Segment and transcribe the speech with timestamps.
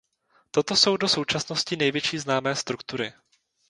[0.51, 3.13] Toto jsou do současnosti největší známé struktury.